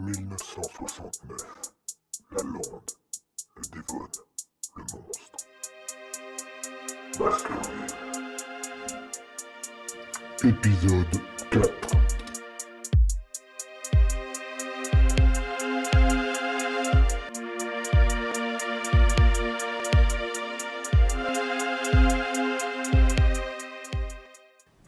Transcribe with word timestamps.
1969. 0.00 1.10
La 2.32 2.42
Lande, 2.42 2.90
le 3.56 3.62
Devon, 3.70 4.08
le 4.76 4.82
monstre. 4.82 5.46
Baskerville. 7.18 7.86
Épisode 10.42 11.20
4. 11.50 12.29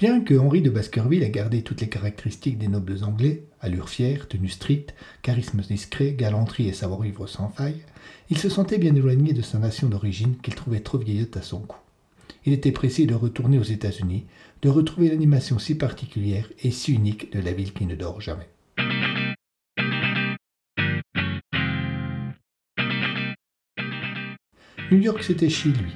Bien 0.02 0.20
que 0.20 0.34
Henri 0.34 0.62
de 0.62 0.68
Baskerville 0.68 1.22
ait 1.22 1.30
gardé 1.30 1.62
toutes 1.62 1.80
les 1.80 1.88
caractéristiques 1.88 2.58
des 2.58 2.66
nobles 2.66 3.04
anglais, 3.04 3.44
allure 3.60 3.88
fière, 3.88 4.26
tenue 4.26 4.48
stricte, 4.48 4.94
charisme 5.22 5.60
discret, 5.60 6.14
galanterie 6.14 6.66
et 6.66 6.72
savoir-vivre 6.72 7.28
sans 7.28 7.50
faille, 7.50 7.82
il 8.28 8.36
se 8.36 8.48
sentait 8.48 8.78
bien 8.78 8.96
éloigné 8.96 9.32
de 9.32 9.42
sa 9.42 9.60
nation 9.60 9.88
d'origine 9.88 10.38
qu'il 10.38 10.56
trouvait 10.56 10.80
trop 10.80 10.98
vieillotte 10.98 11.36
à 11.36 11.42
son 11.42 11.60
goût. 11.60 11.76
Il 12.44 12.52
était 12.52 12.72
pressé 12.72 13.06
de 13.06 13.14
retourner 13.14 13.60
aux 13.60 13.62
États-Unis, 13.62 14.24
de 14.62 14.68
retrouver 14.68 15.08
l'animation 15.08 15.60
si 15.60 15.76
particulière 15.76 16.50
et 16.64 16.72
si 16.72 16.92
unique 16.92 17.32
de 17.32 17.38
la 17.38 17.52
ville 17.52 17.72
qui 17.72 17.86
ne 17.86 17.94
dort 17.94 18.20
jamais. 18.20 18.48
New 24.90 24.98
York, 24.98 25.22
c'était 25.22 25.48
chez 25.48 25.68
lui, 25.68 25.92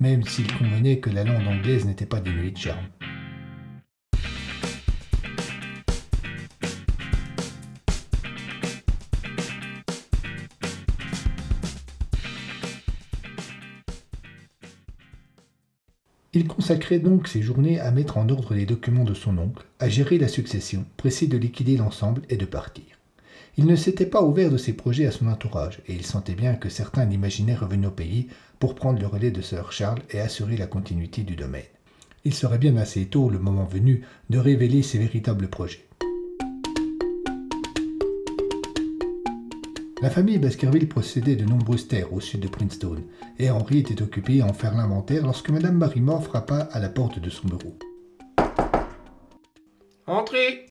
même 0.00 0.24
s'il 0.24 0.52
convenait 0.52 0.98
que 0.98 1.10
la 1.10 1.22
langue 1.22 1.46
anglaise 1.46 1.86
n'était 1.86 2.04
pas 2.04 2.18
dénuée 2.18 2.50
de 2.50 2.58
charme. 2.58 2.88
Il 16.36 16.48
consacrait 16.48 16.98
donc 16.98 17.28
ses 17.28 17.42
journées 17.42 17.78
à 17.78 17.92
mettre 17.92 18.18
en 18.18 18.28
ordre 18.28 18.54
les 18.54 18.66
documents 18.66 19.04
de 19.04 19.14
son 19.14 19.38
oncle, 19.38 19.64
à 19.78 19.88
gérer 19.88 20.18
la 20.18 20.26
succession, 20.26 20.84
pressé 20.96 21.28
de 21.28 21.36
liquider 21.36 21.76
l'ensemble 21.76 22.22
et 22.28 22.36
de 22.36 22.44
partir. 22.44 22.82
Il 23.56 23.66
ne 23.66 23.76
s'était 23.76 24.04
pas 24.04 24.24
ouvert 24.24 24.50
de 24.50 24.56
ses 24.56 24.72
projets 24.72 25.06
à 25.06 25.12
son 25.12 25.28
entourage, 25.28 25.80
et 25.86 25.94
il 25.94 26.04
sentait 26.04 26.34
bien 26.34 26.54
que 26.54 26.68
certains 26.68 27.04
l'imaginaient 27.04 27.54
revenu 27.54 27.86
au 27.86 27.92
pays 27.92 28.26
pour 28.58 28.74
prendre 28.74 28.98
le 28.98 29.06
relais 29.06 29.30
de 29.30 29.40
Sir 29.40 29.70
Charles 29.70 30.02
et 30.10 30.18
assurer 30.18 30.56
la 30.56 30.66
continuité 30.66 31.22
du 31.22 31.36
domaine. 31.36 31.62
Il 32.24 32.34
serait 32.34 32.58
bien 32.58 32.76
assez 32.78 33.06
tôt, 33.06 33.30
le 33.30 33.38
moment 33.38 33.66
venu, 33.66 34.02
de 34.28 34.38
révéler 34.38 34.82
ses 34.82 34.98
véritables 34.98 35.46
projets. 35.46 35.86
La 40.04 40.10
famille 40.10 40.36
Baskerville 40.36 40.86
possédait 40.86 41.34
de 41.34 41.46
nombreuses 41.46 41.88
terres 41.88 42.12
au 42.12 42.20
sud 42.20 42.40
de 42.40 42.48
Princeton, 42.48 42.98
et 43.38 43.48
Henry 43.48 43.78
était 43.78 44.02
occupé 44.02 44.42
à 44.42 44.44
en 44.44 44.52
faire 44.52 44.74
l'inventaire 44.74 45.24
lorsque 45.24 45.48
Madame 45.48 45.78
Barrymore 45.78 46.22
frappa 46.22 46.68
à 46.72 46.78
la 46.78 46.90
porte 46.90 47.20
de 47.20 47.30
son 47.30 47.48
bureau. 47.48 47.74
Entrez 50.06 50.66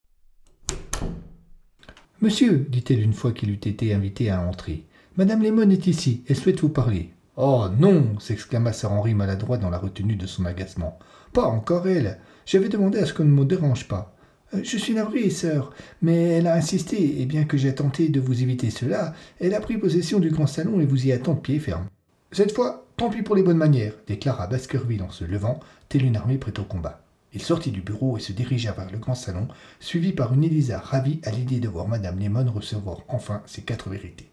Monsieur, 2.21 2.67
dit-elle 2.69 3.01
une 3.01 3.13
fois 3.13 3.31
qu'il 3.31 3.49
eut 3.49 3.53
été 3.53 3.95
invité 3.95 4.29
à 4.29 4.39
entrer, 4.39 4.85
Madame 5.17 5.41
Lemon 5.41 5.71
est 5.71 5.87
ici, 5.87 6.23
elle 6.27 6.35
souhaite 6.35 6.61
vous 6.61 6.69
parler. 6.69 7.09
Oh 7.35 7.65
non 7.75 8.19
s'exclama 8.19 8.71
Sir 8.71 8.91
Henry 8.91 9.15
maladroit 9.15 9.57
dans 9.57 9.71
la 9.71 9.79
retenue 9.79 10.15
de 10.15 10.27
son 10.27 10.45
agacement. 10.45 10.99
Pas 11.33 11.45
encore 11.45 11.87
elle. 11.87 12.19
J'avais 12.45 12.69
demandé 12.69 12.99
à 12.99 13.07
ce 13.07 13.15
qu'on 13.15 13.25
ne 13.25 13.31
me 13.31 13.45
dérange 13.45 13.87
pas. 13.87 14.15
Euh, 14.53 14.59
je 14.63 14.77
suis 14.77 14.93
navré, 14.93 15.29
sœur, 15.29 15.73
mais 16.01 16.29
elle 16.29 16.47
a 16.47 16.55
insisté, 16.55 17.21
et 17.21 17.25
bien 17.25 17.43
que 17.45 17.57
j'ai 17.57 17.73
tenté 17.73 18.09
de 18.09 18.19
vous 18.19 18.41
éviter 18.41 18.69
cela, 18.69 19.13
elle 19.39 19.53
a 19.53 19.61
pris 19.61 19.77
possession 19.77 20.19
du 20.19 20.29
grand 20.29 20.47
salon 20.47 20.79
et 20.79 20.85
vous 20.85 21.07
y 21.07 21.11
attend 21.11 21.33
de 21.33 21.39
pied 21.39 21.59
ferme. 21.59 21.87
Cette 22.31 22.51
fois, 22.51 22.85
tant 22.97 23.09
pis 23.09 23.21
pour 23.21 23.35
les 23.35 23.43
bonnes 23.43 23.57
manières, 23.57 23.93
déclara 24.07 24.47
Baskerville 24.47 25.03
en 25.03 25.11
se 25.11 25.23
levant, 25.23 25.59
telle 25.89 26.05
une 26.05 26.15
armée 26.15 26.37
prête 26.37 26.59
au 26.59 26.63
combat. 26.63 27.01
Il 27.33 27.41
sortit 27.41 27.71
du 27.71 27.81
bureau 27.81 28.17
et 28.17 28.21
se 28.21 28.31
dirigea 28.31 28.73
vers 28.73 28.91
le 28.91 28.99
grand 28.99 29.15
salon, 29.15 29.47
suivi 29.79 30.11
par 30.11 30.33
une 30.33 30.43
Elisa 30.43 30.79
ravie 30.79 31.19
à 31.23 31.31
l'idée 31.31 31.59
de 31.59 31.67
voir 31.67 31.87
Madame 31.87 32.19
Lemon 32.19 32.51
recevoir 32.51 33.01
enfin 33.07 33.41
ses 33.47 33.63
quatre 33.63 33.89
vérités. 33.89 34.29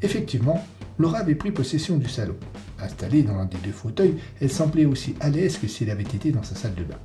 Effectivement, 0.00 0.64
Laura 0.98 1.18
avait 1.18 1.34
pris 1.34 1.50
possession 1.50 1.98
du 1.98 2.08
salon. 2.08 2.36
Installée 2.80 3.22
dans 3.22 3.36
l'un 3.36 3.44
des 3.44 3.58
deux 3.58 3.72
fauteuils, 3.72 4.16
elle 4.40 4.50
semblait 4.50 4.86
aussi 4.86 5.14
à 5.20 5.28
l'aise 5.28 5.58
que 5.58 5.66
si 5.66 5.84
elle 5.84 5.90
avait 5.90 6.02
été 6.02 6.30
dans 6.30 6.42
sa 6.42 6.54
salle 6.54 6.74
de 6.74 6.84
bain. 6.84 6.98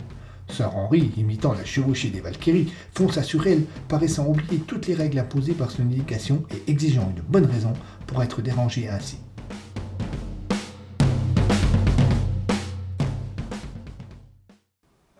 Sœur 0.48 0.76
Henri, 0.76 1.12
imitant 1.18 1.54
la 1.54 1.66
chevauchée 1.66 2.10
des 2.10 2.20
Valkyries, 2.22 2.74
fonça 2.94 3.24
sur 3.24 3.48
elle, 3.48 3.64
paraissant 3.88 4.28
oublier 4.28 4.60
toutes 4.60 4.88
les 4.88 4.96
règles 4.96 5.20
imposées 5.20 5.54
par 5.54 5.72
son 5.72 5.90
éducation 5.90 6.44
et 6.52 6.72
exigeant 6.72 7.12
une 7.16 7.24
bonne 7.24 7.46
raison 7.46 7.74
pour 8.08 8.22
être 8.24 8.42
dérangée 8.42 8.90
ainsi. 8.90 9.18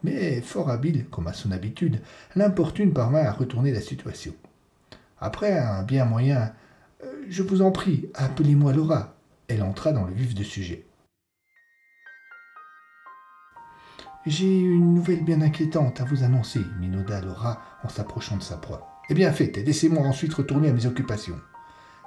Mais, 0.04 0.42
fort 0.42 0.70
habile, 0.70 1.06
comme 1.12 1.28
à 1.28 1.34
son 1.34 1.52
habitude, 1.52 2.02
l'importune 2.36 2.92
parvint 2.92 3.24
à 3.24 3.32
retourner 3.32 3.72
la 3.72 3.82
situation. 3.82 4.34
Après 5.20 5.58
un 5.58 5.84
bien 5.84 6.06
moyen 6.06 6.52
Je 7.30 7.44
vous 7.44 7.62
en 7.62 7.72
prie, 7.72 8.10
appelez-moi 8.14 8.74
Laura, 8.74 9.16
elle 9.48 9.64
entra 9.64 9.94
dans 9.94 10.06
le 10.06 10.14
vif 10.14 10.36
du 10.36 10.44
sujet. 10.44 10.86
J'ai 14.26 14.60
une 14.60 14.94
nouvelle 14.94 15.24
bien 15.24 15.42
inquiétante 15.42 16.00
à 16.00 16.04
vous 16.04 16.24
annoncer, 16.24 16.62
minauda 16.80 17.22
Laura 17.22 17.62
en 17.84 17.90
s'approchant 17.90 18.38
de 18.38 18.44
sa 18.44 18.58
proie. 18.58 19.02
Eh 19.10 19.14
bien 19.14 19.32
faites, 19.32 19.58
laissez-moi 19.58 20.06
ensuite 20.06 20.34
retourner 20.34 20.70
à 20.70 20.74
mes 20.74 20.86
occupations. 20.86 21.40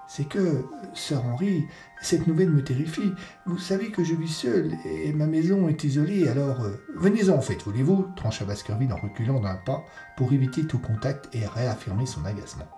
C'est 0.07 0.29
que, 0.29 0.65
sœur 0.93 1.25
Henri, 1.25 1.65
cette 2.01 2.27
nouvelle 2.27 2.51
me 2.51 2.63
terrifie. 2.63 3.13
Vous 3.47 3.59
savez 3.59 3.91
que 3.91 4.05
je 4.05 4.15
vis 4.15 4.29
seul 4.29 4.73
et 4.85 5.13
ma 5.13 5.27
maison 5.27 5.67
est 5.67 5.83
isolée, 5.83 6.29
alors 6.29 6.61
euh, 6.63 6.77
venez-en 6.95 7.35
en 7.35 7.41
fait, 7.41 7.63
voulez-vous? 7.63 8.09
trancha 8.15 8.45
Baskerville 8.45 8.93
en 8.93 8.99
reculant 8.99 9.41
d'un 9.41 9.57
pas 9.57 9.85
pour 10.17 10.33
éviter 10.33 10.67
tout 10.67 10.79
contact 10.79 11.35
et 11.35 11.47
réaffirmer 11.47 12.07
son 12.07 12.25
agacement. 12.25 12.69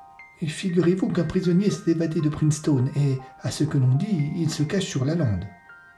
Figurez-vous 0.45 1.09
qu'un 1.09 1.25
prisonnier 1.25 1.71
s'est 1.71 1.93
évadé 1.93 2.21
de 2.21 2.29
Princeton 2.29 2.91
et, 2.95 3.19
à 3.41 3.51
ce 3.51 3.65
que 3.65 3.79
l'on 3.79 3.95
dit, 3.95 4.33
il 4.37 4.51
se 4.51 4.63
cache 4.63 4.85
sur 4.85 5.05
la 5.05 5.15
lande. 5.15 5.47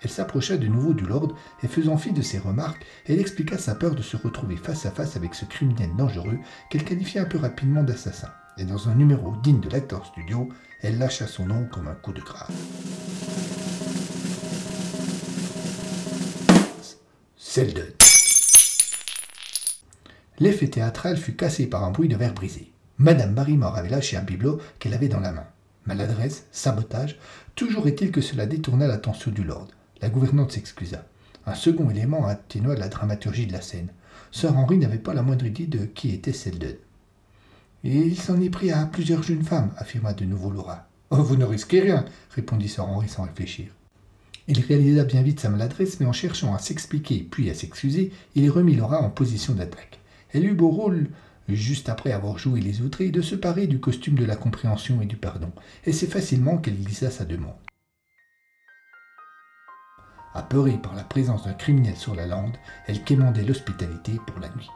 Elle 0.01 0.11
s'approcha 0.11 0.57
de 0.57 0.69
nouveau 0.69 0.95
du 0.95 1.05
lord 1.05 1.35
et 1.63 1.67
faisant 1.67 1.99
fi 1.99 2.13
de 2.13 2.23
ses 2.23 2.39
remarques, 2.39 2.87
elle 3.07 3.19
expliqua 3.19 3.59
sa 3.59 3.75
peur 3.75 3.97
de 3.97 4.03
se 4.03 4.17
retrouver 4.17 4.57
face 4.57 4.87
à 4.87 4.93
face 4.93 5.17
avec 5.17 5.35
ce 5.35 5.45
criminel 5.45 5.91
dangereux 5.97 6.39
qu'elle 6.71 6.85
qualifia 6.85 7.23
un 7.23 7.25
peu 7.25 7.39
rapidement 7.39 7.83
d'assassin. 7.83 8.31
Et 8.59 8.65
dans 8.65 8.89
un 8.89 8.95
numéro 8.95 9.35
digne 9.43 9.61
de 9.61 9.69
l'acteur 9.69 10.07
studio, 10.07 10.49
elle 10.83 10.99
lâcha 10.99 11.27
son 11.27 11.47
nom 11.47 11.67
comme 11.67 11.89
un 11.89 11.95
coup 11.95 12.13
de 12.13 12.21
grâce. 12.21 12.53
Selden. 17.37 17.87
L'effet 20.39 20.69
théâtral 20.69 21.17
fut 21.17 21.35
cassé 21.35 21.67
par 21.67 21.83
un 21.83 21.91
bruit 21.91 22.09
de 22.09 22.17
verre 22.17 22.35
brisé. 22.35 22.73
Madame 23.01 23.33
Barrymore 23.33 23.77
avait 23.77 23.89
lâché 23.89 24.17
un 24.17 24.23
bibelot 24.23 24.61
qu'elle 24.81 24.95
avait 24.95 25.09
dans 25.09 25.21
la 25.21 25.31
main. 25.31 25.47
Maladresse, 25.87 26.47
sabotage, 26.51 27.17
toujours 27.55 27.87
est-il 27.87 28.11
que 28.11 28.21
cela 28.21 28.45
détourna 28.45 28.89
l'attention 28.89 29.31
du 29.31 29.45
lord. 29.45 29.69
La 30.03 30.11
gouvernante 30.11 30.51
s'excusa. 30.51 31.05
Un 31.47 31.55
second 31.55 31.89
élément 31.91 32.27
atténua 32.27 32.75
la 32.75 32.89
dramaturgie 32.89 33.47
de 33.47 33.53
la 33.53 33.61
scène. 33.61 33.91
Sir 34.33 34.57
Henry 34.57 34.79
n'avait 34.79 34.99
pas 34.99 35.15
la 35.15 35.23
moindre 35.23 35.47
idée 35.47 35.67
de 35.67 35.85
qui 35.85 36.13
était 36.13 36.33
Selden. 36.33 36.75
Il 37.85 38.19
s'en 38.19 38.41
est 38.41 38.51
pris 38.51 38.73
à 38.73 38.85
plusieurs 38.87 39.23
jeunes 39.23 39.45
femmes, 39.45 39.71
affirma 39.77 40.13
de 40.13 40.25
nouveau 40.25 40.51
Laura. 40.51 40.89
Oh, 41.11 41.23
vous 41.23 41.37
ne 41.37 41.45
risquez 41.45 41.81
rien, 41.81 42.05
répondit 42.35 42.69
Sir 42.69 42.85
Henry 42.85 43.09
sans 43.09 43.23
réfléchir. 43.23 43.69
Il 44.49 44.61
réalisa 44.61 45.05
bien 45.05 45.23
vite 45.23 45.39
sa 45.39 45.51
maladresse, 45.51 46.01
mais 46.01 46.07
en 46.07 46.13
cherchant 46.13 46.53
à 46.53 46.59
s'expliquer 46.59 47.27
puis 47.31 47.49
à 47.49 47.55
s'excuser, 47.55 48.13
il 48.35 48.51
remit 48.51 48.75
Laura 48.75 49.01
en 49.01 49.09
position 49.09 49.55
d'attaque. 49.55 50.01
Elle 50.33 50.47
eut 50.47 50.55
beau 50.55 50.69
rôle 50.69 51.09
juste 51.57 51.89
après 51.89 52.13
avoir 52.13 52.39
joué 52.39 52.61
les 52.61 52.83
outrés, 52.83 53.11
de 53.11 53.23
se 53.23 53.35
parer 53.35 53.67
du 53.67 53.81
costume 53.81 54.17
de 54.17 54.25
la 54.25 54.37
compréhension 54.37 55.01
et 55.01 55.07
du 55.07 55.17
pardon, 55.17 55.53
et 55.85 55.93
c'est 55.93 56.07
facilement 56.07 56.59
qu'elle 56.59 56.83
glissa 56.83 57.11
sa 57.11 57.25
demande. 57.25 57.57
Apeurée 60.35 60.79
par 60.83 60.95
la 60.95 61.05
présence 61.05 61.45
d'un 61.45 61.55
criminel 61.55 61.97
sur 61.97 62.15
la 62.15 62.27
lande, 62.27 62.57
elle 62.87 63.03
quémandait 63.03 63.43
l'hospitalité 63.43 64.13
pour 64.27 64.39
la 64.39 64.49
nuit. 64.51 64.71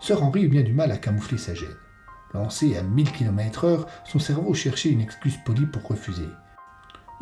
Sœur 0.00 0.22
Henri 0.22 0.42
eut 0.42 0.48
bien 0.48 0.62
du 0.62 0.72
mal 0.72 0.92
à 0.92 0.98
camoufler 0.98 1.38
sa 1.38 1.54
gêne. 1.54 1.68
Lancé 2.34 2.76
à 2.76 2.82
1000 2.82 3.10
km/h, 3.10 3.86
son 4.04 4.18
cerveau 4.18 4.54
cherchait 4.54 4.90
une 4.90 5.00
excuse 5.00 5.38
polie 5.44 5.66
pour 5.66 5.82
refuser. 5.82 6.28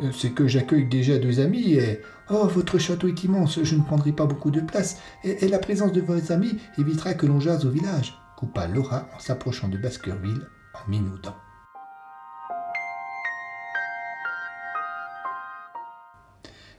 Euh, 0.01 0.11
c'est 0.11 0.31
que 0.31 0.47
j'accueille 0.47 0.87
déjà 0.87 1.17
deux 1.17 1.39
amis 1.39 1.73
et. 1.73 2.01
Oh, 2.29 2.45
votre 2.45 2.77
château 2.77 3.07
est 3.07 3.23
immense, 3.23 3.63
je 3.63 3.75
ne 3.75 3.81
prendrai 3.81 4.11
pas 4.11 4.25
beaucoup 4.25 4.51
de 4.51 4.59
place, 4.59 4.99
et, 5.23 5.47
la 5.47 5.59
présence 5.59 5.93
de 5.93 6.01
vos 6.01 6.31
amis 6.31 6.57
évitera 6.77 7.13
que 7.13 7.25
l'on 7.25 7.39
jase 7.39 7.65
au 7.65 7.69
village, 7.69 8.17
coupa 8.37 8.67
Laura 8.67 9.07
en 9.15 9.19
s'approchant 9.19 9.67
de 9.67 9.77
Baskerville 9.77 10.47
en 10.75 10.89
minaudant. 10.89 11.35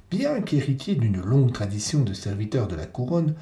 Bien 0.09 0.41
qu'héritier 0.41 0.95
d'une 0.95 1.21
longue 1.21 1.53
tradition 1.53 2.01
de 2.01 2.15
serviteurs 2.15 2.69
de 2.69 2.77
la 2.77 2.87
couronne, 2.87 3.35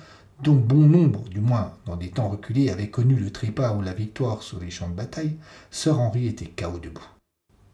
dont 0.42 0.56
bon 0.56 0.88
nombre, 0.88 1.28
du 1.28 1.40
moins 1.40 1.74
dans 1.84 1.96
des 1.96 2.10
temps 2.10 2.30
reculés, 2.30 2.70
avaient 2.70 2.90
connu 2.90 3.14
le 3.14 3.30
trépas 3.30 3.74
ou 3.74 3.82
la 3.82 3.92
victoire 3.92 4.42
sur 4.42 4.58
les 4.58 4.70
champs 4.70 4.88
de 4.88 4.94
bataille, 4.94 5.36
Sir 5.70 6.00
Henry 6.00 6.26
était 6.26 6.46
chaos 6.46 6.78
debout. 6.78 7.08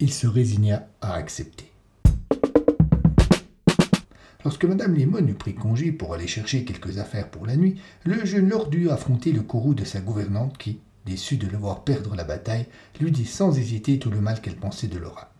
Il 0.00 0.12
se 0.12 0.26
résigna 0.26 0.88
à 1.00 1.14
accepter. 1.14 1.71
Lorsque 4.44 4.64
Madame 4.64 4.94
Limon 4.94 5.26
eut 5.28 5.34
pris 5.34 5.54
congé 5.54 5.92
pour 5.92 6.14
aller 6.14 6.26
chercher 6.26 6.64
quelques 6.64 6.98
affaires 6.98 7.28
pour 7.28 7.46
la 7.46 7.56
nuit, 7.56 7.80
le 8.04 8.24
jeune 8.24 8.48
lord 8.48 8.68
dut 8.68 8.90
affronter 8.90 9.30
le 9.30 9.42
courroux 9.42 9.74
de 9.74 9.84
sa 9.84 10.00
gouvernante 10.00 10.58
qui, 10.58 10.80
déçue 11.06 11.36
de 11.36 11.46
le 11.46 11.56
voir 11.56 11.84
perdre 11.84 12.16
la 12.16 12.24
bataille, 12.24 12.66
lui 13.00 13.12
dit 13.12 13.24
sans 13.24 13.56
hésiter 13.56 13.98
tout 13.98 14.10
le 14.10 14.20
mal 14.20 14.40
qu'elle 14.40 14.56
pensait 14.56 14.88
de 14.88 14.98
Laura. 14.98 15.32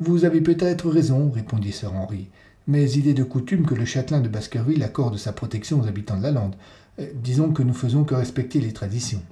Vous 0.00 0.24
avez 0.24 0.40
peut-être 0.40 0.90
raison, 0.90 1.30
répondit 1.30 1.72
Sir 1.72 1.94
Henry, 1.94 2.28
mais 2.66 2.90
il 2.90 3.08
est 3.08 3.14
de 3.14 3.24
coutume 3.24 3.66
que 3.66 3.74
le 3.74 3.84
châtelain 3.84 4.20
de 4.20 4.28
Baskerville 4.28 4.82
accorde 4.82 5.16
sa 5.16 5.32
protection 5.32 5.80
aux 5.80 5.86
habitants 5.86 6.18
de 6.18 6.22
la 6.22 6.32
lande. 6.32 6.56
Euh, 6.98 7.06
disons 7.14 7.52
que 7.52 7.62
nous 7.62 7.74
faisons 7.74 8.04
que 8.04 8.14
respecter 8.14 8.60
les 8.60 8.72
traditions. 8.72 9.22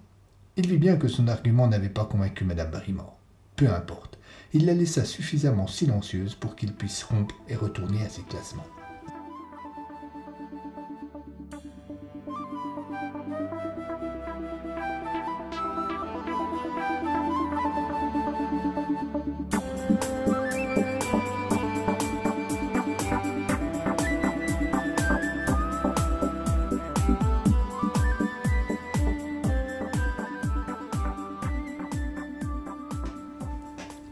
Il 0.56 0.68
vit 0.68 0.78
bien 0.78 0.96
que 0.96 1.08
son 1.08 1.28
argument 1.28 1.66
n'avait 1.66 1.88
pas 1.88 2.04
convaincu 2.04 2.44
Madame 2.44 2.70
Barrymore. 2.70 3.18
Peu 3.56 3.68
importe, 3.68 4.18
il 4.54 4.64
la 4.64 4.74
laissa 4.74 5.04
suffisamment 5.04 5.66
silencieuse 5.66 6.34
pour 6.34 6.56
qu'il 6.56 6.72
puisse 6.72 7.02
rompre 7.04 7.34
et 7.48 7.56
retourner 7.56 8.02
à 8.02 8.08
ses 8.08 8.22
classements. 8.22 8.66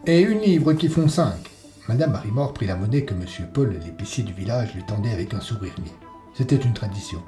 Et 0.06 0.20
une 0.20 0.40
livre 0.40 0.74
qui 0.74 0.90
font 0.90 1.08
cinq. 1.08 1.50
Madame 1.88 2.12
Barrymore 2.12 2.52
prit 2.52 2.66
la 2.66 2.76
monnaie 2.76 3.06
que 3.06 3.14
M. 3.14 3.24
Paul, 3.54 3.74
l'épicier 3.82 4.22
du 4.22 4.34
village, 4.34 4.74
lui 4.74 4.84
tendait 4.84 5.12
avec 5.12 5.32
un 5.32 5.40
sourire 5.40 5.72
niais. 5.82 5.94
C'était 6.34 6.56
une 6.56 6.74
tradition. 6.74 7.22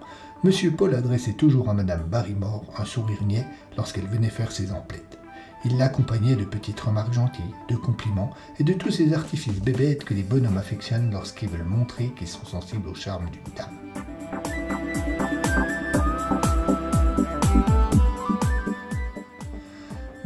M. 0.45 0.53
Paul 0.77 0.95
adressait 0.95 1.33
toujours 1.33 1.71
à 1.71 1.75
Madame 1.75 2.03
Barrymore 2.03 2.67
un 2.77 2.85
sourire 2.85 3.23
niais 3.25 3.47
lorsqu'elle 3.79 4.07
venait 4.07 4.29
faire 4.29 4.53
ses 4.53 4.73
emplettes. 4.73 5.19
Il 5.65 5.79
l'accompagnait 5.79 6.37
de 6.37 6.45
petites 6.45 6.79
remarques 6.79 7.15
gentilles, 7.15 7.55
de 7.71 7.77
compliments 7.77 8.33
et 8.61 8.65
de 8.65 8.75
tous 8.75 8.91
ces 8.91 9.15
artifices 9.15 9.63
bébêtes 9.63 10.05
que 10.05 10.13
les 10.13 10.23
bonhommes 10.23 10.59
affectionnent 10.59 11.11
lorsqu'ils 11.11 11.49
veulent 11.49 11.65
montrer 11.65 12.13
qu'ils 12.15 12.29
sont 12.29 12.45
sensibles 12.45 12.89
au 12.89 12.95
charme 12.95 13.31
d'une 13.31 13.55
dame. 13.57 13.73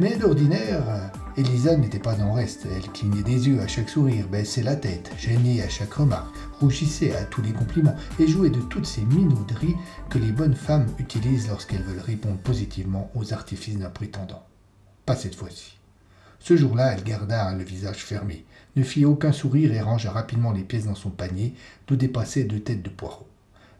Mais 0.01 0.17
d'ordinaire, 0.17 1.11
Elisa 1.41 1.75
n'était 1.75 1.97
pas 1.97 2.21
en 2.21 2.33
reste, 2.33 2.67
elle 2.71 2.87
clignait 2.91 3.23
des 3.23 3.47
yeux 3.47 3.61
à 3.61 3.67
chaque 3.67 3.89
sourire, 3.89 4.27
baissait 4.27 4.61
la 4.61 4.75
tête, 4.75 5.11
gênait 5.17 5.63
à 5.63 5.69
chaque 5.69 5.93
remarque, 5.93 6.35
rougissait 6.59 7.15
à 7.15 7.23
tous 7.23 7.41
les 7.41 7.51
compliments 7.51 7.95
et 8.19 8.27
jouait 8.27 8.51
de 8.51 8.61
toutes 8.61 8.85
ces 8.85 9.01
minauderies 9.01 9.75
que 10.11 10.19
les 10.19 10.31
bonnes 10.31 10.53
femmes 10.53 10.85
utilisent 10.99 11.47
lorsqu'elles 11.47 11.81
veulent 11.81 11.99
répondre 11.99 12.37
positivement 12.37 13.09
aux 13.15 13.33
artifices 13.33 13.79
d'un 13.79 13.89
prétendant. 13.89 14.45
Pas 15.07 15.15
cette 15.15 15.33
fois-ci. 15.33 15.79
Ce 16.37 16.55
jour-là, 16.55 16.93
elle 16.93 17.03
garda 17.03 17.51
le 17.55 17.63
visage 17.63 18.05
fermé, 18.05 18.45
ne 18.75 18.83
fit 18.83 19.05
aucun 19.05 19.31
sourire 19.31 19.73
et 19.73 19.81
rangea 19.81 20.11
rapidement 20.11 20.51
les 20.51 20.63
pièces 20.63 20.85
dans 20.85 20.93
son 20.93 21.09
panier, 21.09 21.55
d'où 21.87 21.95
dépassaient 21.95 22.43
deux 22.43 22.59
têtes 22.59 22.83
de 22.83 22.89
poireaux. 22.91 23.30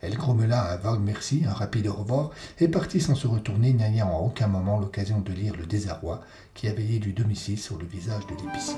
Elle 0.01 0.15
grommela 0.15 0.71
un 0.71 0.77
vague 0.77 0.99
merci, 0.99 1.43
un 1.47 1.53
rapide 1.53 1.87
au 1.87 1.93
revoir, 1.93 2.31
et 2.59 2.67
partit 2.67 2.99
sans 2.99 3.13
se 3.13 3.27
retourner, 3.27 3.71
n'ayant 3.71 4.09
en 4.09 4.25
aucun 4.25 4.47
moment 4.47 4.79
l'occasion 4.79 5.19
de 5.19 5.31
lire 5.31 5.55
le 5.55 5.67
désarroi 5.67 6.21
qui 6.55 6.67
avait 6.67 6.97
du 6.97 7.13
domicile 7.13 7.59
sur 7.59 7.77
le 7.77 7.85
visage 7.85 8.25
de 8.25 8.33
l'épicier. 8.43 8.77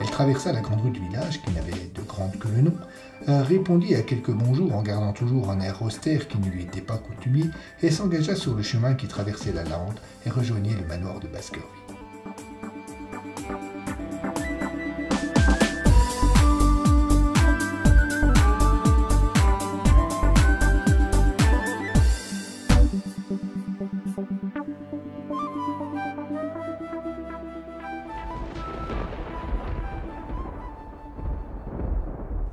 Elle 0.00 0.10
traversa 0.10 0.52
la 0.52 0.60
grande 0.60 0.82
rue 0.82 0.90
du 0.90 1.00
village, 1.00 1.40
qui 1.40 1.50
n'avait 1.52 1.72
que 2.28 2.48
le 2.48 2.62
nom, 2.62 2.74
répondit 3.26 3.94
à 3.94 4.02
quelques 4.02 4.32
bonjours 4.32 4.74
en 4.74 4.82
gardant 4.82 5.12
toujours 5.12 5.50
un 5.50 5.60
air 5.60 5.82
austère 5.82 6.28
qui 6.28 6.38
ne 6.38 6.46
lui 6.46 6.62
était 6.62 6.80
pas 6.80 6.98
coutumier, 6.98 7.44
et 7.82 7.90
s'engagea 7.90 8.34
sur 8.34 8.54
le 8.54 8.62
chemin 8.62 8.94
qui 8.94 9.06
traversait 9.06 9.52
la 9.52 9.64
lande 9.64 9.98
et 10.26 10.30
rejoignait 10.30 10.74
le 10.74 10.86
manoir 10.86 11.20
de 11.20 11.28
Baskerville. 11.28 11.81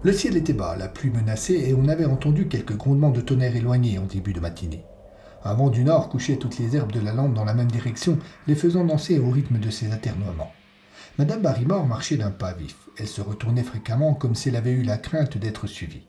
Le 0.01 0.13
ciel 0.13 0.37
était 0.37 0.53
bas, 0.53 0.77
la 0.77 0.87
pluie 0.87 1.09
menaçait, 1.09 1.69
et 1.69 1.73
on 1.73 1.89
avait 1.89 2.05
entendu 2.05 2.47
quelques 2.47 2.77
grondements 2.77 3.09
de 3.09 3.19
tonnerre 3.19 3.57
éloignés 3.57 3.99
en 3.99 4.05
début 4.05 4.31
de 4.31 4.39
matinée. 4.39 4.85
Un 5.43 5.53
vent 5.53 5.69
du 5.69 5.83
nord 5.83 6.07
couchait 6.07 6.37
toutes 6.37 6.57
les 6.57 6.77
herbes 6.77 6.93
de 6.93 7.01
la 7.01 7.11
lampe 7.11 7.33
dans 7.33 7.43
la 7.43 7.53
même 7.53 7.69
direction, 7.69 8.17
les 8.47 8.55
faisant 8.55 8.85
danser 8.85 9.19
au 9.19 9.29
rythme 9.29 9.59
de 9.59 9.69
ses 9.69 9.91
aternoiements. 9.91 10.53
Madame 11.17 11.41
Barrymore 11.41 11.85
marchait 11.85 12.15
d'un 12.15 12.31
pas 12.31 12.53
vif. 12.53 12.77
Elle 12.97 13.07
se 13.07 13.19
retournait 13.19 13.63
fréquemment 13.63 14.13
comme 14.13 14.35
si 14.35 14.47
elle 14.47 14.55
avait 14.55 14.71
eu 14.71 14.83
la 14.83 14.97
crainte 14.97 15.37
d'être 15.37 15.67
suivie. 15.67 16.07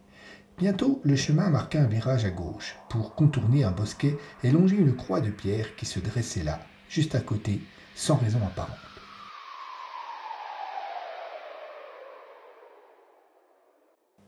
Bientôt, 0.56 1.00
le 1.02 1.16
chemin 1.16 1.50
marqua 1.50 1.80
un 1.80 1.87
virage 1.87 2.25
à 2.25 2.30
gauche, 2.30 2.76
pour 2.90 3.16
contourner 3.16 3.64
un 3.64 3.73
bosquet 3.73 4.16
et 4.44 4.52
longer 4.52 4.76
une 4.76 4.94
croix 4.94 5.20
de 5.20 5.30
pierre 5.30 5.75
qui 5.75 5.87
se 5.87 5.99
dressait 5.99 6.44
là, 6.44 6.61
juste 6.88 7.16
à 7.16 7.20
côté, 7.20 7.61
sans 7.97 8.14
raison 8.14 8.38
apparente. 8.47 8.89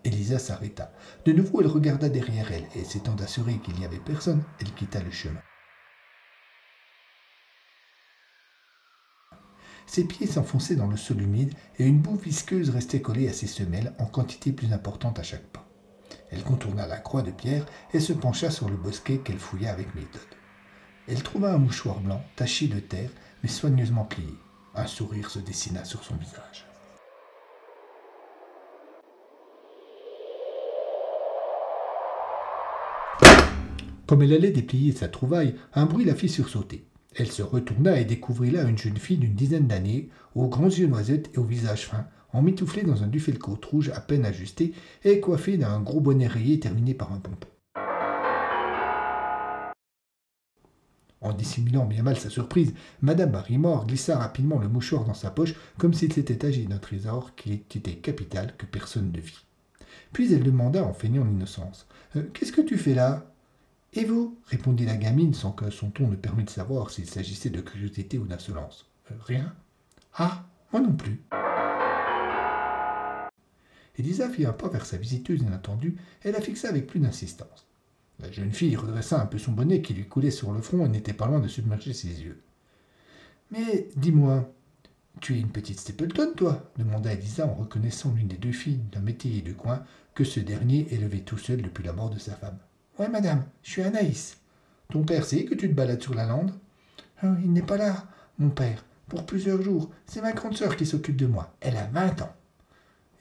Elisa 0.05 0.39
s'arrêta. 0.39 0.93
De 1.25 1.33
nouveau, 1.33 1.61
elle 1.61 1.69
regarda 1.69 2.09
derrière 2.09 2.51
elle, 2.53 2.67
et 2.75 2.85
s'étant 2.85 3.17
assurée 3.17 3.59
qu'il 3.59 3.75
n'y 3.75 3.85
avait 3.85 3.99
personne, 3.99 4.43
elle 4.61 4.73
quitta 4.73 5.01
le 5.01 5.11
chemin. 5.11 5.43
Ses 9.87 10.05
pieds 10.05 10.27
s'enfonçaient 10.27 10.77
dans 10.77 10.87
le 10.87 10.97
sol 10.97 11.21
humide 11.21 11.55
et 11.79 11.85
une 11.85 12.01
boue 12.01 12.17
visqueuse 12.17 12.71
restait 12.71 13.03
collée 13.03 13.29
à 13.29 13.33
ses 13.33 13.47
semelles 13.47 13.93
en 13.99 14.07
quantité 14.07 14.53
plus 14.53 14.73
importante 14.73 15.19
à 15.19 15.23
chaque 15.23 15.47
pas. 15.49 15.69
Elle 16.31 16.45
contourna 16.45 16.87
la 16.87 16.99
croix 16.99 17.23
de 17.23 17.31
pierre 17.31 17.67
et 17.93 18.01
se 18.01 18.13
pencha 18.13 18.51
sur 18.51 18.69
le 18.69 18.77
bosquet 18.77 19.19
qu'elle 19.19 19.39
fouilla 19.39 19.71
avec 19.71 19.95
méthode. 19.95 20.23
Elle 21.09 21.23
trouva 21.23 21.53
un 21.53 21.59
mouchoir 21.59 22.01
blanc 22.01 22.25
taché 22.37 22.69
de 22.69 22.81
terre 22.81 23.11
mais 23.43 23.49
soigneusement 23.49 24.05
plié. 24.05 24.35
Un 24.75 24.87
sourire 24.87 25.31
se 25.31 25.41
dessina 25.41 25.85
sur 25.85 26.03
son 26.05 26.17
visage. 26.17 26.72
Comme 34.13 34.21
elle 34.21 34.35
allait 34.35 34.51
déplier 34.51 34.93
sa 34.93 35.09
trouvaille, 35.09 35.55
un 35.73 35.87
bruit 35.87 36.05
la 36.05 36.15
fit 36.15 36.29
sursauter. 36.29 36.85
Elle 37.17 37.33
se 37.33 37.41
retourna 37.41 37.99
et 37.99 38.05
découvrit 38.05 38.51
là 38.51 38.65
une 38.65 38.77
jeune 38.77 38.99
fille 38.99 39.17
d'une 39.17 39.33
dizaine 39.33 39.67
d'années, 39.67 40.11
aux 40.35 40.49
grands 40.49 40.67
yeux 40.67 40.87
noisettes 40.87 41.31
et 41.33 41.39
au 41.39 41.45
visage 41.45 41.87
fin, 41.87 42.05
emmitouflée 42.35 42.83
dans 42.83 43.03
un 43.03 43.07
duffel 43.07 43.39
côte 43.39 43.65
rouge 43.65 43.89
à 43.89 44.03
peine 44.03 44.27
ajusté 44.27 44.75
et 45.05 45.19
coiffée 45.19 45.57
d'un 45.57 45.81
gros 45.81 46.03
bonnet 46.03 46.27
rayé 46.27 46.61
terminé 46.61 46.93
par 46.93 47.11
un 47.15 47.21
pompon. 47.21 47.49
En 51.23 51.33
dissimulant 51.33 51.87
bien 51.87 52.03
mal 52.03 52.19
sa 52.19 52.29
surprise, 52.29 52.75
Madame 53.01 53.31
Barrymore 53.31 53.87
glissa 53.87 54.19
rapidement 54.19 54.59
le 54.59 54.69
mouchoir 54.69 55.05
dans 55.07 55.15
sa 55.15 55.31
poche 55.31 55.55
comme 55.79 55.95
s'il 55.95 56.13
s'était 56.13 56.45
agi 56.45 56.67
d'un 56.67 56.77
trésor 56.77 57.35
qui 57.35 57.55
était 57.55 57.95
capital 57.95 58.55
que 58.59 58.67
personne 58.67 59.11
ne 59.11 59.21
vit. 59.21 59.47
Puis 60.13 60.35
elle 60.35 60.43
demanda 60.43 60.85
en 60.85 60.93
feignant 60.93 61.25
l'innocence 61.25 61.87
euh, 62.17 62.25
Qu'est-ce 62.35 62.53
que 62.53 62.61
tu 62.61 62.77
fais 62.77 62.95
là? 62.95 63.32
Et 63.95 64.05
vous 64.05 64.39
répondit 64.47 64.87
la 64.87 64.97
gamine 64.97 65.35
sans 65.35 65.53
que 65.53 65.71
son 65.71 65.91
ton 65.91 66.09
ne 66.09 66.17
permît 66.17 66.45
de 66.45 66.51
savoir 66.51 66.91
s'il 66.91 67.07
s'agissait 67.07 67.51
de 67.51 67.61
curiosité 67.61 68.19
ou 68.19 68.27
d'insolence. 68.27 68.87
Euh, 69.11 69.15
rien. 69.27 69.55
Ah, 70.15 70.47
moi 70.73 70.81
non 70.81 70.95
plus. 70.95 71.21
Elisa 73.99 74.31
fit 74.31 74.47
un 74.47 74.53
pas 74.53 74.69
vers 74.69 74.87
sa 74.87 74.97
visiteuse 74.97 75.43
inattendue 75.43 75.97
et 76.25 76.33
la 76.33 76.41
fixa 76.41 76.69
avec 76.69 76.87
plus 76.87 77.01
d'insistance. 77.01 77.67
La 78.21 78.31
jeune 78.31 78.53
fille 78.53 78.77
redressa 78.77 79.21
un 79.21 79.27
peu 79.27 79.39
son 79.39 79.53
bonnet 79.53 79.83
qui 79.83 79.93
lui 79.93 80.07
coulait 80.07 80.31
sur 80.31 80.53
le 80.53 80.63
front 80.63 80.87
et 80.87 80.89
n'était 80.89 81.13
pas 81.13 81.27
loin 81.27 81.41
de 81.41 81.49
submerger 81.49 81.93
ses 81.93 82.23
yeux. 82.23 82.41
Mais 83.51 83.89
dis-moi, 83.97 84.51
tu 85.21 85.35
es 85.35 85.41
une 85.41 85.51
petite 85.51 85.81
Stapleton, 85.81 86.33
toi? 86.35 86.73
demanda 86.79 87.13
Elisa 87.13 87.47
en 87.47 87.55
reconnaissant 87.55 88.15
l'une 88.15 88.29
des 88.29 88.39
deux 88.39 88.53
filles 88.53 88.81
d'un 88.91 89.01
métier 89.01 89.43
du 89.43 89.55
coin 89.55 89.85
que 90.15 90.25
ce 90.25 90.41
dernier 90.41 90.87
élevait 90.93 91.21
tout 91.21 91.37
seul 91.37 91.61
depuis 91.61 91.85
la 91.85 91.93
mort 91.93 92.09
de 92.09 92.19
sa 92.19 92.35
femme. 92.35 92.59
Ouais, 93.03 93.09
madame, 93.09 93.43
je 93.65 93.71
suis 93.73 93.83
Anaïs. 93.83 94.39
Ton 94.89 95.03
père 95.03 95.25
sait 95.25 95.45
que 95.45 95.57
tu 95.57 95.69
te 95.69 95.75
balades 95.75 96.01
sur 96.01 96.15
la 96.15 96.25
lande 96.25 96.53
ah, 97.21 97.35
Il 97.43 97.53
n'est 97.53 97.61
pas 97.61 97.77
là, 97.77 98.07
mon 98.39 98.51
père, 98.51 98.85
pour 99.09 99.27
plusieurs 99.27 99.61
jours. 99.61 99.91
C'est 100.07 100.21
ma 100.21 100.31
grande 100.31 100.57
sœur 100.57 100.77
qui 100.77 100.87
s'occupe 100.87 101.17
de 101.17 101.27
moi. 101.27 101.53
Elle 101.61 101.77
a 101.77 101.87
vingt 101.87 102.23
ans. 102.23 102.33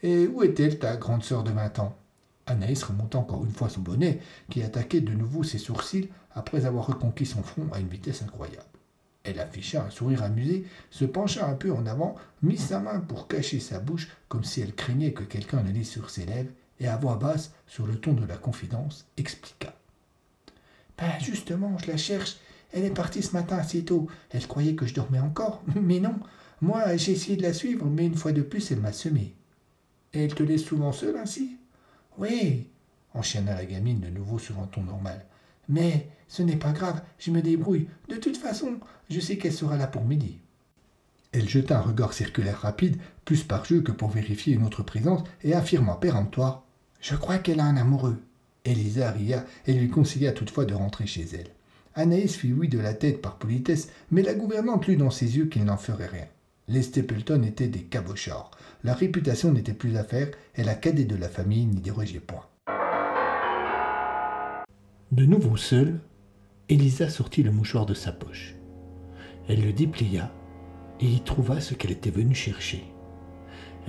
Et 0.04 0.28
où 0.28 0.44
est-elle, 0.44 0.78
ta 0.78 0.96
grande 0.96 1.24
sœur 1.24 1.42
de 1.42 1.50
vingt 1.50 1.80
ans? 1.80 1.96
Anaïs 2.46 2.80
remonta 2.84 3.18
encore 3.18 3.44
une 3.44 3.50
fois 3.50 3.68
son 3.68 3.80
bonnet, 3.80 4.20
qui 4.50 4.62
attaquait 4.62 5.00
de 5.00 5.14
nouveau 5.14 5.42
ses 5.42 5.58
sourcils 5.58 6.10
après 6.32 6.64
avoir 6.64 6.86
reconquis 6.86 7.26
son 7.26 7.42
front 7.42 7.66
à 7.72 7.80
une 7.80 7.88
vitesse 7.88 8.22
incroyable. 8.22 8.62
Elle 9.24 9.40
afficha 9.40 9.84
un 9.84 9.90
sourire 9.90 10.22
amusé, 10.22 10.64
se 10.90 11.04
pencha 11.04 11.44
un 11.44 11.54
peu 11.54 11.72
en 11.72 11.86
avant, 11.86 12.14
mit 12.40 12.56
sa 12.56 12.78
main 12.78 13.00
pour 13.00 13.26
cacher 13.26 13.58
sa 13.58 13.80
bouche 13.80 14.10
comme 14.28 14.44
si 14.44 14.60
elle 14.60 14.76
craignait 14.76 15.12
que 15.12 15.24
quelqu'un 15.24 15.64
ne 15.64 15.72
lise 15.72 15.90
sur 15.90 16.08
ses 16.08 16.24
lèvres, 16.24 16.52
et 16.82 16.88
à 16.88 16.96
voix 16.96 17.16
basse, 17.16 17.52
sur 17.66 17.86
le 17.86 17.96
ton 17.96 18.12
de 18.12 18.26
la 18.26 18.36
confidence, 18.36 19.06
expliqua. 19.16 19.74
Ben 20.98 21.12
justement, 21.20 21.78
je 21.78 21.90
la 21.90 21.96
cherche. 21.96 22.36
Elle 22.72 22.84
est 22.84 22.90
partie 22.90 23.22
ce 23.22 23.32
matin 23.32 23.56
assez 23.56 23.84
tôt. 23.84 24.08
Elle 24.30 24.46
croyait 24.46 24.74
que 24.74 24.86
je 24.86 24.94
dormais 24.94 25.20
encore. 25.20 25.62
Mais 25.80 26.00
non. 26.00 26.16
Moi, 26.60 26.96
j'ai 26.96 27.12
essayé 27.12 27.36
de 27.36 27.42
la 27.42 27.52
suivre, 27.52 27.86
mais 27.86 28.06
une 28.06 28.14
fois 28.14 28.32
de 28.32 28.42
plus, 28.42 28.70
elle 28.70 28.80
m'a 28.80 28.92
semé. 28.92 29.34
Et 30.12 30.24
elle 30.24 30.34
te 30.34 30.42
laisse 30.42 30.64
souvent 30.64 30.92
seule 30.92 31.16
ainsi? 31.16 31.56
Oui, 32.18 32.68
enchaîna 33.14 33.54
la 33.54 33.64
gamine 33.64 34.00
de 34.00 34.08
nouveau 34.08 34.38
sur 34.38 34.58
un 34.58 34.66
ton 34.66 34.82
normal. 34.82 35.24
Mais 35.68 36.08
ce 36.28 36.42
n'est 36.42 36.56
pas 36.56 36.72
grave, 36.72 37.02
je 37.18 37.30
me 37.30 37.42
débrouille. 37.42 37.88
De 38.08 38.16
toute 38.16 38.36
façon, 38.36 38.78
je 39.08 39.20
sais 39.20 39.38
qu'elle 39.38 39.52
sera 39.52 39.76
là 39.76 39.86
pour 39.86 40.04
midi. 40.04 40.38
Elle 41.32 41.48
jeta 41.48 41.78
un 41.78 41.82
regard 41.82 42.12
circulaire 42.12 42.60
rapide, 42.60 42.98
plus 43.24 43.42
par 43.42 43.64
jeu 43.64 43.80
que 43.80 43.92
pour 43.92 44.10
vérifier 44.10 44.54
une 44.54 44.64
autre 44.64 44.82
présence, 44.82 45.22
et 45.42 45.54
affirma 45.54 45.96
péremptoire 45.96 46.64
Je 47.02 47.16
crois 47.16 47.38
qu'elle 47.38 47.58
a 47.58 47.64
un 47.64 47.76
amoureux. 47.76 48.22
Elisa 48.64 49.10
ria 49.10 49.44
et 49.66 49.74
lui 49.74 49.88
conseilla 49.88 50.30
toutefois 50.30 50.64
de 50.64 50.74
rentrer 50.74 51.06
chez 51.06 51.26
elle. 51.34 51.48
Anaïs 51.96 52.36
fit 52.36 52.52
oui 52.52 52.68
de 52.68 52.78
la 52.78 52.94
tête 52.94 53.20
par 53.20 53.38
politesse, 53.38 53.88
mais 54.12 54.22
la 54.22 54.34
gouvernante 54.34 54.86
lut 54.86 54.96
dans 54.96 55.10
ses 55.10 55.36
yeux 55.36 55.46
qu'il 55.46 55.64
n'en 55.64 55.76
ferait 55.76 56.06
rien. 56.06 56.28
Les 56.68 56.82
Stapleton 56.82 57.42
étaient 57.42 57.66
des 57.66 57.82
cabochards. 57.82 58.52
La 58.84 58.94
réputation 58.94 59.52
n'était 59.52 59.74
plus 59.74 59.96
à 59.96 60.04
faire, 60.04 60.28
et 60.54 60.62
la 60.62 60.76
cadette 60.76 61.08
de 61.08 61.16
la 61.16 61.28
famille 61.28 61.66
n'y 61.66 61.80
dérogeait 61.80 62.20
point. 62.20 62.46
De 65.10 65.26
nouveau 65.26 65.56
seule, 65.56 65.98
Elisa 66.68 67.10
sortit 67.10 67.42
le 67.42 67.50
mouchoir 67.50 67.84
de 67.84 67.94
sa 67.94 68.12
poche. 68.12 68.54
Elle 69.48 69.64
le 69.64 69.72
déplia 69.72 70.32
et 71.00 71.08
y 71.08 71.20
trouva 71.20 71.60
ce 71.60 71.74
qu'elle 71.74 71.90
était 71.90 72.10
venue 72.10 72.36
chercher. 72.36 72.84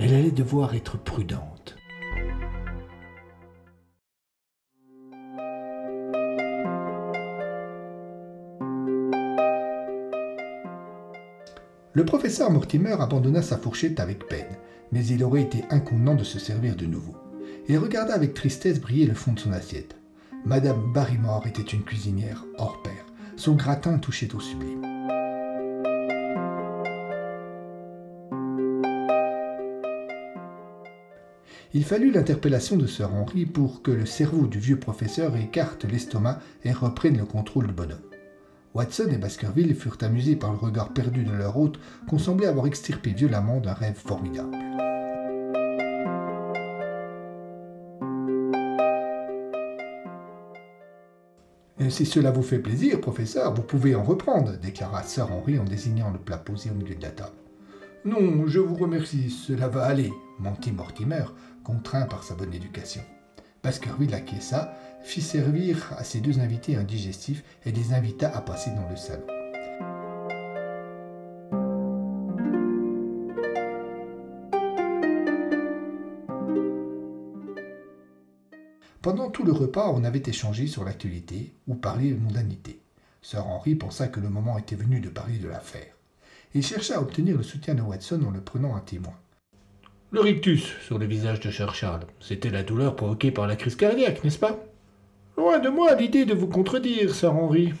Elle 0.00 0.14
allait 0.14 0.32
devoir 0.32 0.74
être 0.74 0.98
prudente. 0.98 1.76
Le 11.96 12.04
professeur 12.04 12.50
Mortimer 12.50 12.96
abandonna 12.98 13.40
sa 13.40 13.56
fourchette 13.56 14.00
avec 14.00 14.26
peine, 14.26 14.58
mais 14.90 15.06
il 15.06 15.22
aurait 15.22 15.42
été 15.42 15.62
inconvenant 15.70 16.16
de 16.16 16.24
se 16.24 16.40
servir 16.40 16.74
de 16.74 16.86
nouveau. 16.86 17.14
Il 17.68 17.78
regarda 17.78 18.14
avec 18.14 18.34
tristesse 18.34 18.80
briller 18.80 19.06
le 19.06 19.14
fond 19.14 19.32
de 19.32 19.38
son 19.38 19.52
assiette. 19.52 19.94
Madame 20.44 20.92
Barrymore 20.92 21.46
était 21.46 21.62
une 21.62 21.84
cuisinière 21.84 22.44
hors 22.58 22.82
pair. 22.82 23.06
Son 23.36 23.54
gratin 23.54 23.98
touchait 23.98 24.34
au 24.34 24.40
sublime. 24.40 24.82
Il 31.74 31.84
fallut 31.84 32.10
l'interpellation 32.10 32.76
de 32.76 32.88
Sir 32.88 33.14
Henry 33.14 33.46
pour 33.46 33.82
que 33.82 33.92
le 33.92 34.04
cerveau 34.06 34.48
du 34.48 34.58
vieux 34.58 34.80
professeur 34.80 35.36
écarte 35.36 35.84
l'estomac 35.84 36.40
et 36.64 36.72
reprenne 36.72 37.18
le 37.18 37.24
contrôle 37.24 37.68
du 37.68 37.72
bonhomme. 37.72 38.13
Watson 38.74 39.08
et 39.12 39.18
Baskerville 39.18 39.72
furent 39.76 39.98
amusés 40.00 40.34
par 40.34 40.50
le 40.50 40.58
regard 40.58 40.92
perdu 40.92 41.22
de 41.22 41.32
leur 41.32 41.56
hôte 41.56 41.78
qu'on 42.08 42.18
semblait 42.18 42.48
avoir 42.48 42.66
extirpé 42.66 43.10
violemment 43.10 43.60
d'un 43.60 43.72
rêve 43.72 43.94
formidable. 43.94 44.56
si 51.90 52.06
cela 52.06 52.30
vous 52.30 52.42
fait 52.42 52.58
plaisir, 52.58 53.00
professeur, 53.00 53.54
vous 53.54 53.62
pouvez 53.62 53.94
en 53.94 54.02
reprendre, 54.02 54.56
déclara 54.56 55.02
Sir 55.02 55.30
Henry 55.30 55.58
en 55.58 55.64
désignant 55.64 56.10
le 56.10 56.18
plat 56.18 56.38
posé 56.38 56.70
au 56.70 56.74
milieu 56.74 56.94
de 56.94 57.02
la 57.02 57.10
table. 57.10 57.36
Non, 58.04 58.46
je 58.46 58.58
vous 58.58 58.74
remercie, 58.74 59.30
cela 59.30 59.68
va 59.68 59.84
aller, 59.84 60.10
mentit 60.40 60.72
Mortimer, 60.72 61.24
contraint 61.62 62.06
par 62.06 62.24
sa 62.24 62.34
bonne 62.34 62.54
éducation. 62.54 63.02
Baskerville 63.62 64.14
acquiesça, 64.14 64.74
fit 65.04 65.20
servir 65.20 65.92
à 65.96 66.02
ses 66.02 66.20
deux 66.20 66.40
invités 66.40 66.76
un 66.76 66.82
digestif 66.82 67.44
et 67.66 67.72
les 67.72 67.92
invita 67.92 68.34
à 68.34 68.40
passer 68.40 68.70
dans 68.70 68.88
le 68.88 68.96
salon. 68.96 69.26
Pendant 79.02 79.30
tout 79.30 79.44
le 79.44 79.52
repas, 79.52 79.90
on 79.90 80.02
avait 80.02 80.22
échangé 80.24 80.66
sur 80.66 80.82
l'actualité 80.82 81.52
ou 81.66 81.74
parlé 81.74 82.12
de 82.12 82.18
mondanité. 82.18 82.80
Sir 83.20 83.46
Henry 83.46 83.74
pensa 83.74 84.08
que 84.08 84.20
le 84.20 84.30
moment 84.30 84.56
était 84.56 84.76
venu 84.76 85.00
de 85.00 85.10
parler 85.10 85.36
de 85.36 85.48
l'affaire. 85.48 85.92
Il 86.54 86.64
chercha 86.64 86.96
à 86.96 87.02
obtenir 87.02 87.36
le 87.36 87.42
soutien 87.42 87.74
de 87.74 87.82
Watson 87.82 88.22
en 88.26 88.30
le 88.30 88.40
prenant 88.40 88.74
un 88.74 88.80
témoin. 88.80 89.14
Le 90.10 90.20
rictus 90.20 90.64
sur 90.86 90.98
le 90.98 91.04
visage 91.04 91.40
de 91.40 91.50
Sir 91.50 91.74
Charles, 91.74 92.06
c'était 92.20 92.50
la 92.50 92.62
douleur 92.62 92.96
provoquée 92.96 93.30
par 93.30 93.46
la 93.46 93.56
crise 93.56 93.76
cardiaque, 93.76 94.24
n'est-ce 94.24 94.38
pas? 94.38 94.58
Loin 95.36 95.58
de 95.58 95.68
moi 95.68 95.96
l'idée 95.96 96.26
de 96.26 96.34
vous 96.34 96.46
contredire, 96.46 97.12
Sir 97.12 97.34
Henry. 97.34 97.74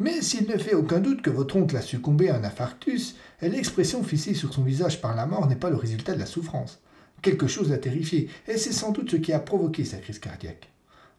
Mais 0.00 0.22
s'il 0.22 0.48
ne 0.48 0.58
fait 0.58 0.74
aucun 0.74 0.98
doute 0.98 1.22
que 1.22 1.30
votre 1.30 1.54
oncle 1.54 1.76
a 1.76 1.80
succombé 1.80 2.30
à 2.30 2.36
un 2.36 2.42
infarctus, 2.42 3.14
l'expression 3.40 4.02
fixée 4.02 4.34
sur 4.34 4.52
son 4.52 4.64
visage 4.64 5.00
par 5.00 5.14
la 5.14 5.24
mort 5.24 5.46
n'est 5.46 5.54
pas 5.54 5.70
le 5.70 5.76
résultat 5.76 6.14
de 6.14 6.18
la 6.18 6.26
souffrance. 6.26 6.80
Quelque 7.22 7.46
chose 7.46 7.70
l'a 7.70 7.78
terrifié, 7.78 8.28
et 8.48 8.56
c'est 8.58 8.72
sans 8.72 8.90
doute 8.90 9.12
ce 9.12 9.16
qui 9.16 9.32
a 9.32 9.38
provoqué 9.38 9.84
sa 9.84 9.98
crise 9.98 10.18
cardiaque. 10.18 10.68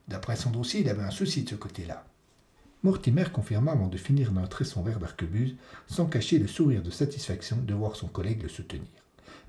D'après 0.09 0.35
son 0.35 0.49
dossier, 0.49 0.81
il 0.81 0.89
avait 0.89 1.03
un 1.03 1.09
souci 1.09 1.43
de 1.43 1.49
ce 1.51 1.55
côté-là. 1.55 2.05
Mortimer 2.83 3.25
confirma 3.31 3.71
avant 3.71 3.87
de 3.87 3.97
finir 3.97 4.33
d'entrer 4.33 4.65
son 4.65 4.81
verre 4.81 4.99
d'arquebuse, 4.99 5.55
sans 5.87 6.05
cacher 6.05 6.37
le 6.37 6.47
sourire 6.47 6.83
de 6.83 6.91
satisfaction 6.91 7.59
de 7.65 7.73
voir 7.73 7.95
son 7.95 8.07
collègue 8.07 8.43
le 8.43 8.49
soutenir. 8.49 8.87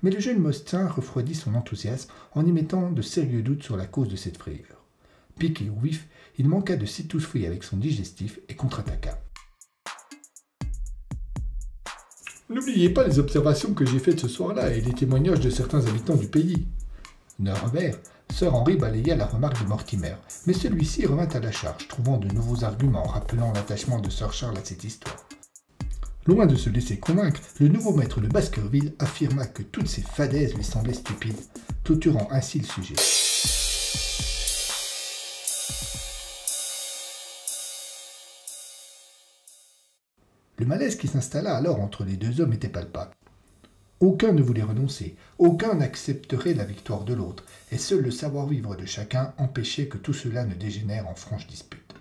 Mais 0.03 0.09
le 0.09 0.21
jeune 0.21 0.39
Mostin 0.39 0.87
refroidit 0.87 1.35
son 1.35 1.55
enthousiasme 1.55 2.09
en 2.31 2.45
y 2.45 2.51
mettant 2.53 2.91
de 2.91 3.01
sérieux 3.01 3.41
doutes 3.41 3.63
sur 3.63 3.75
la 3.75 3.87
cause 3.87 4.07
de 4.07 4.15
cette 4.15 4.37
frayeur. 4.37 4.78
Piqué 5.39 5.69
au 5.69 5.79
vif, 5.79 6.05
il 6.37 6.49
manqua 6.49 6.75
de 6.75 6.85
s'étouffer 6.85 7.47
avec 7.47 7.63
son 7.63 7.77
digestif 7.77 8.39
et 8.49 8.55
contre-attaqua. 8.55 9.17
N'oubliez 12.49 12.89
pas 12.89 13.07
les 13.07 13.19
observations 13.19 13.73
que 13.73 13.85
j'ai 13.85 13.99
faites 13.99 14.19
ce 14.19 14.27
soir-là 14.27 14.73
et 14.73 14.81
les 14.81 14.93
témoignages 14.93 15.39
de 15.39 15.49
certains 15.49 15.85
habitants 15.87 16.17
du 16.17 16.27
pays. 16.27 16.67
D'un 17.39 17.53
revers, 17.53 17.95
Sir 18.33 18.53
Henry 18.53 18.75
balaya 18.75 19.15
la 19.15 19.27
remarque 19.27 19.63
de 19.63 19.69
Mortimer, 19.69 20.15
mais 20.45 20.53
celui-ci 20.53 21.05
revint 21.05 21.27
à 21.27 21.39
la 21.39 21.53
charge, 21.53 21.87
trouvant 21.87 22.17
de 22.17 22.27
nouveaux 22.33 22.65
arguments 22.65 23.03
rappelant 23.03 23.53
l'attachement 23.53 24.01
de 24.01 24.09
Sir 24.09 24.33
Charles 24.33 24.57
à 24.57 24.65
cette 24.65 24.83
histoire. 24.83 25.25
Loin 26.25 26.47
de 26.47 26.55
se 26.55 26.69
laisser 26.69 26.97
convaincre, 26.97 27.39
le 27.59 27.69
nouveau 27.69 27.93
maître 27.93 28.19
de 28.19 28.27
Baskerville 28.27 28.93
affirma 28.99 29.45
que 29.45 29.63
toutes 29.63 29.87
ces 29.87 30.01
fadaises 30.01 30.53
lui 30.53 30.65
semblaient 30.65 30.93
stupides, 30.93 31.39
clôturant 31.85 32.27
ainsi 32.29 32.59
le 32.59 32.65
sujet. 32.65 32.95
Le 40.59 40.65
malaise 40.65 40.97
qui 40.97 41.07
s'installa 41.07 41.55
alors 41.55 41.79
entre 41.79 42.03
les 42.03 42.17
deux 42.17 42.41
hommes 42.41 42.51
était 42.51 42.67
palpable. 42.67 43.15
Aucun 44.01 44.33
ne 44.33 44.41
voulait 44.41 44.61
renoncer, 44.61 45.15
aucun 45.37 45.75
n'accepterait 45.75 46.53
la 46.53 46.65
victoire 46.65 47.05
de 47.05 47.13
l'autre, 47.13 47.45
et 47.71 47.77
seul 47.77 48.01
le 48.01 48.11
savoir-vivre 48.11 48.75
de 48.75 48.85
chacun 48.85 49.33
empêchait 49.37 49.87
que 49.87 49.97
tout 49.97 50.11
cela 50.11 50.43
ne 50.43 50.53
dégénère 50.53 51.07
en 51.07 51.15
franche 51.15 51.47
dispute. 51.47 51.95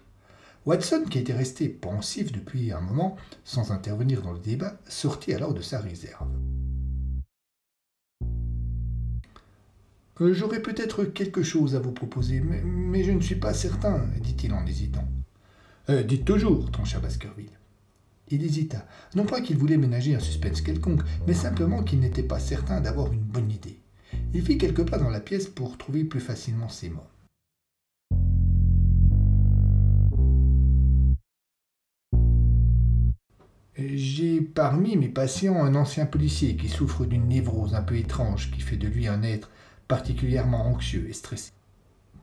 Watson, 0.67 1.05
qui 1.09 1.21
était 1.21 1.35
resté 1.35 1.69
pensif 1.69 2.33
depuis 2.33 2.73
un 2.73 2.81
moment, 2.81 3.17
sans 3.45 3.71
intervenir 3.71 4.23
dans 4.23 4.33
le 4.33 4.41
débat, 4.41 4.77
sortit 4.89 5.35
alors 5.35 5.55
de 5.55 5.63
sa 5.63 5.79
réserve. 5.79 6.29
Euh, 10.21 10.35
j'aurais 10.35 10.63
peut-être 10.63 11.05
quelque 11.05 11.45
chose 11.45 11.77
à 11.77 11.79
vous 11.79 11.93
proposer, 11.93 12.41
mais, 12.41 13.05
je 13.05 13.13
ne 13.13 13.21
suis 13.21 13.37
pas 13.37 13.55
certain, 13.55 14.05
dit-il 14.21 14.53
en 14.53 14.67
hésitant. 14.67 15.07
Euh, 15.91 16.03
dites 16.03 16.25
toujours, 16.25 16.73
trancha 16.73 16.99
Baskerville. 16.99 17.58
Il 18.31 18.45
hésita. 18.45 18.87
Non 19.15 19.25
pas 19.25 19.41
qu'il 19.41 19.57
voulait 19.57 19.77
ménager 19.77 20.15
un 20.15 20.21
suspense 20.21 20.61
quelconque, 20.61 21.03
mais 21.27 21.35
simplement 21.35 21.83
qu'il 21.83 22.01
n'était 22.01 22.23
pas 22.23 22.39
certain 22.39 22.81
d'avoir 22.81 23.13
une 23.13 23.21
bonne 23.21 23.51
idée. 23.51 23.81
Il 24.35 24.43
fit 24.43 24.59
quelques 24.59 24.89
pas 24.89 24.99
dans 24.99 25.11
la 25.11 25.21
pièce 25.21 25.47
pour 25.47 25.79
trouver 25.79 26.05
plus 26.05 26.21
facilement 26.21 26.69
ses 26.69 26.91
mots. 26.91 27.07
J'ai 33.77 34.41
parmi 34.41 34.97
mes 34.97 35.09
patients 35.09 35.63
un 35.63 35.77
ancien 35.77 36.05
policier 36.05 36.57
qui 36.57 36.69
souffre 36.69 37.07
d'une 37.07 37.29
névrose 37.29 37.77
un 37.77 37.83
peu 37.83 37.97
étrange 37.97 38.51
qui 38.51 38.61
fait 38.61 38.77
de 38.77 38.89
lui 38.89 39.07
un 39.07 39.23
être 39.23 39.51
particulièrement 39.87 40.67
anxieux 40.67 41.07
et 41.09 41.13
stressé. 41.13 41.53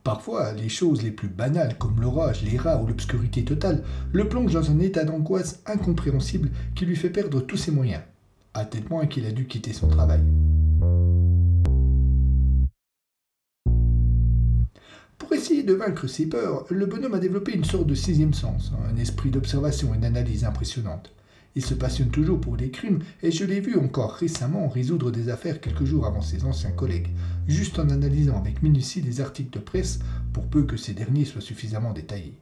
Parfois, 0.06 0.54
les 0.54 0.70
choses 0.70 1.02
les 1.02 1.10
plus 1.10 1.30
banales 1.30 1.80
comme 1.80 2.00
l'orage, 2.00 2.44
les 2.44 2.60
rats 2.60 2.80
ou 2.80 2.86
l'obscurité 2.86 3.44
totale 3.44 3.84
le 4.14 4.30
plongent 4.30 4.54
dans 4.54 4.70
un 4.70 4.80
état 4.80 5.04
d'angoisse 5.04 5.64
incompréhensible 5.66 6.52
qui 6.76 6.86
lui 6.86 6.96
fait 6.96 7.10
perdre 7.10 7.42
tous 7.42 7.58
ses 7.58 7.72
moyens, 7.72 8.04
à 8.54 8.66
tel 8.66 8.84
point 8.84 9.08
qu'il 9.08 9.26
a 9.26 9.32
dû 9.32 9.48
quitter 9.48 9.74
son 9.74 9.88
travail. 9.88 10.22
Pour 15.18 15.34
essayer 15.34 15.64
de 15.64 15.74
vaincre 15.74 16.06
ses 16.06 16.28
peurs, 16.28 16.68
le 16.70 16.86
bonhomme 16.86 17.16
a 17.16 17.20
développé 17.20 17.54
une 17.54 17.66
sorte 17.66 17.88
de 17.88 17.96
sixième 17.96 18.36
sens, 18.36 18.74
un 18.88 18.98
esprit 18.98 19.32
d'observation 19.32 19.96
et 19.96 19.98
d'analyse 19.98 20.46
impressionnante. 20.46 21.16
Il 21.58 21.64
se 21.64 21.74
passionne 21.74 22.10
toujours 22.10 22.42
pour 22.42 22.58
les 22.58 22.70
crimes 22.70 23.00
et 23.24 23.32
je 23.32 23.46
l'ai 23.46 23.62
vu 23.62 23.78
encore 23.78 24.12
récemment 24.12 24.68
résoudre 24.68 25.10
des 25.10 25.30
affaires 25.30 25.62
quelques 25.62 25.86
jours 25.86 26.06
avant 26.06 26.22
ses 26.22 26.44
anciens 26.44 26.72
collègues, 26.72 27.14
juste 27.48 27.80
en 27.80 27.90
analysant 27.90 28.38
avec 28.38 28.62
minutie 28.62 29.02
des 29.02 29.22
articles 29.22 29.58
de 29.58 29.64
presse 29.64 30.00
pour 30.34 30.48
peu 30.48 30.64
que 30.64 30.76
ces 30.76 30.94
derniers 30.94 31.24
soient 31.24 31.40
suffisamment 31.40 31.94
détaillés. 31.94 32.38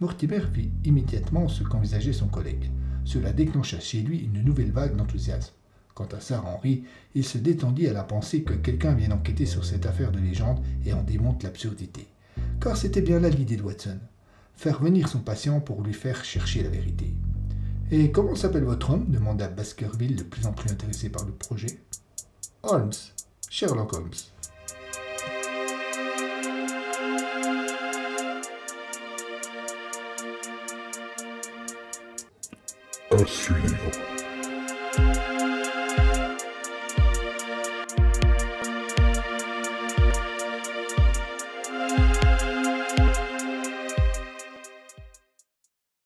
Mortimer 0.00 0.40
vit 0.52 0.70
immédiatement 0.84 1.46
ce 1.46 1.62
qu'envisageait 1.62 2.12
son 2.12 2.26
collègue. 2.26 2.70
Cela 3.04 3.32
déclencha 3.32 3.78
chez 3.78 4.00
lui 4.00 4.18
une 4.18 4.42
nouvelle 4.42 4.72
vague 4.72 4.96
d'enthousiasme. 4.96 5.54
Quant 5.94 6.08
à 6.12 6.20
Sarah 6.20 6.50
Henry, 6.50 6.82
il 7.14 7.24
se 7.24 7.38
détendit 7.38 7.86
à 7.86 7.92
la 7.92 8.02
pensée 8.02 8.42
que 8.42 8.52
quelqu'un 8.54 8.94
vienne 8.94 9.12
enquêter 9.12 9.46
sur 9.46 9.64
cette 9.64 9.86
affaire 9.86 10.10
de 10.10 10.18
légende 10.18 10.60
et 10.84 10.92
en 10.92 11.02
démonte 11.02 11.44
l'absurdité. 11.44 12.08
Car 12.60 12.76
c'était 12.76 13.00
bien 13.00 13.20
là 13.20 13.30
l'idée 13.30 13.56
de 13.56 13.62
Watson. 13.62 13.98
Faire 14.54 14.82
venir 14.82 15.08
son 15.08 15.20
patient 15.20 15.60
pour 15.60 15.82
lui 15.82 15.94
faire 15.94 16.24
chercher 16.24 16.62
la 16.62 16.68
vérité. 16.68 17.14
Et 17.92 18.10
comment 18.10 18.34
s'appelle 18.34 18.64
votre 18.64 18.90
homme 18.90 19.06
demanda 19.08 19.46
Baskerville, 19.48 20.16
de 20.16 20.24
plus 20.24 20.46
en 20.46 20.52
plus 20.52 20.70
intéressé 20.70 21.08
par 21.08 21.24
le 21.24 21.32
projet. 21.32 21.78
Holmes, 22.64 22.90
Sherlock 23.48 23.92
Holmes. 23.92 24.10